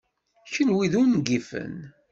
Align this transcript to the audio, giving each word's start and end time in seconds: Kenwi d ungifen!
Kenwi 0.53 0.87
d 0.91 0.93
ungifen! 1.01 1.75